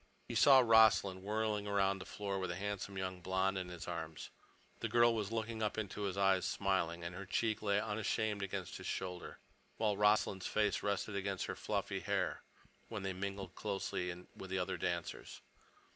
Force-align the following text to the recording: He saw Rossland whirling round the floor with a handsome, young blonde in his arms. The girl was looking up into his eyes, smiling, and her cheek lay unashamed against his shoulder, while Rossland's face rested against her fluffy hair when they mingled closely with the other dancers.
He 0.27 0.33
saw 0.33 0.61
Rossland 0.61 1.21
whirling 1.21 1.69
round 1.69 2.01
the 2.01 2.07
floor 2.07 2.39
with 2.39 2.49
a 2.49 2.55
handsome, 2.55 2.97
young 2.97 3.21
blonde 3.21 3.55
in 3.59 3.69
his 3.69 3.87
arms. 3.87 4.31
The 4.79 4.89
girl 4.89 5.13
was 5.13 5.31
looking 5.31 5.61
up 5.61 5.77
into 5.77 6.01
his 6.05 6.17
eyes, 6.17 6.43
smiling, 6.43 7.03
and 7.03 7.13
her 7.13 7.27
cheek 7.27 7.61
lay 7.61 7.79
unashamed 7.79 8.41
against 8.41 8.77
his 8.77 8.87
shoulder, 8.87 9.37
while 9.77 9.95
Rossland's 9.95 10.47
face 10.47 10.81
rested 10.81 11.15
against 11.15 11.45
her 11.45 11.55
fluffy 11.55 11.99
hair 11.99 12.41
when 12.87 13.03
they 13.03 13.13
mingled 13.13 13.53
closely 13.53 14.25
with 14.35 14.49
the 14.49 14.57
other 14.57 14.75
dancers. 14.75 15.41